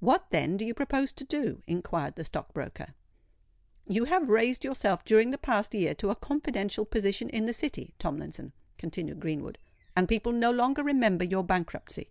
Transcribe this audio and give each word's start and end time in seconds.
"What, 0.00 0.30
then, 0.30 0.56
do 0.56 0.64
you 0.64 0.74
propose 0.74 1.12
to 1.12 1.22
do?" 1.22 1.62
inquired 1.68 2.16
the 2.16 2.24
stock 2.24 2.52
broker. 2.52 2.92
"You 3.86 4.06
have 4.06 4.28
raised 4.28 4.64
yourself 4.64 5.04
during 5.04 5.30
the 5.30 5.38
past 5.38 5.74
year 5.74 5.94
to 5.94 6.10
a 6.10 6.16
confidential 6.16 6.84
position 6.84 7.30
in 7.30 7.44
the 7.46 7.52
City, 7.52 7.94
Tomlinson," 8.00 8.52
continued 8.78 9.20
Greenwood: 9.20 9.58
"and 9.94 10.08
people 10.08 10.32
no 10.32 10.50
longer 10.50 10.82
remember 10.82 11.22
your 11.24 11.44
bankruptcy." 11.44 12.08